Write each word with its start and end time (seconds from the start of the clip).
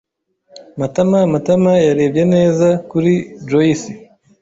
[Matama] 0.79 1.19
Matama 1.31 1.71
yarebye 1.87 2.23
neza 2.33 2.67
kuri 2.89 3.13
Joyci. 3.47 3.91